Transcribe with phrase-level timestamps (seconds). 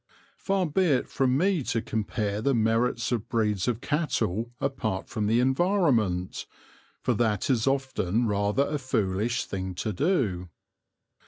[0.39, 5.29] Far be it from me to compare the merits of breeds of cattle apart from
[5.29, 6.47] environment,
[7.03, 10.49] for that is often rather a foolish thing to do.